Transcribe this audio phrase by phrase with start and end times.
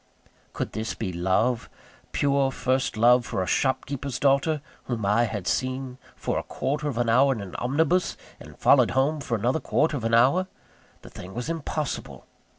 [0.53, 1.69] Could this be love?
[2.11, 6.97] pure, first love for a shopkeeper's daughter, whom I had seen for a quarter of
[6.97, 10.47] an hour in an omnibus, and followed home for another quarter of an hour?
[11.03, 12.25] The thing was impossible.